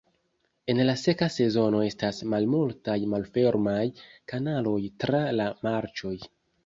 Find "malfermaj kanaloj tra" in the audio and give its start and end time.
3.13-5.23